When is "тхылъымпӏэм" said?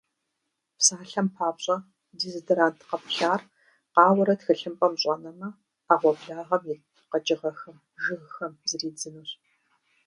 4.39-4.93